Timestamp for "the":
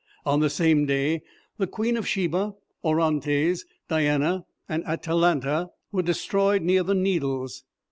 0.39-0.49, 1.59-1.67, 6.81-6.95